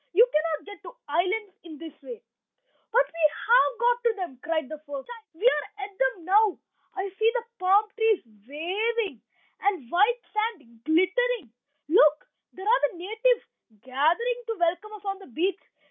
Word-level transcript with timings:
You 0.13 0.25
cannot 0.33 0.65
get 0.65 0.81
to 0.81 0.93
islands 1.07 1.53
in 1.63 1.77
this 1.77 1.93
way." 2.01 2.23
"But 2.91 3.05
we 3.05 3.29
have 3.29 3.79
got 3.79 4.01
to 4.03 4.13
them," 4.15 4.39
cried 4.41 4.67
the 4.67 4.79
first 4.79 5.07
child. 5.07 5.23
"We 5.35 5.45
are 5.45 5.83
at 5.85 5.95
them 5.95 6.25
now. 6.25 6.57
I 6.95 7.09
see 7.19 7.31
the 7.35 7.43
palm 7.59 7.85
trees 7.95 8.23
waving, 8.25 9.21
and 9.59 9.83
the 9.83 9.89
white 9.91 10.19
sand 10.33 10.83
glittering. 10.85 11.53
Look! 11.87 12.27
there 12.51 12.67
are 12.67 12.81
the 12.89 12.97
natives 12.97 13.45
gathering 13.83 14.43
to 14.47 14.55
welcome 14.57 14.93
us 14.93 15.05
on 15.05 15.19
the 15.19 15.27
beach. 15.27 15.61